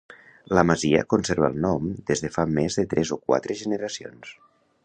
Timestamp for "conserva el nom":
1.15-1.87